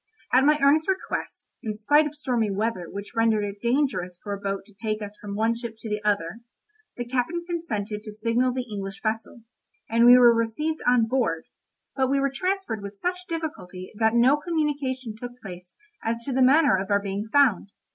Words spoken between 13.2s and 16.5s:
difficulty that no communication took place as to the